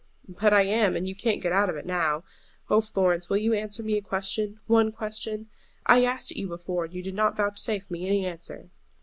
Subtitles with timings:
[0.27, 2.23] "But I am, and you can't get out of it now.
[2.71, 5.47] Oh, Florence, will you answer me a question, one question?
[5.85, 8.71] I asked it you before, and you did not vouchsafe me any answer."